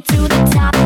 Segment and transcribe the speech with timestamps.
[0.00, 0.77] to the top.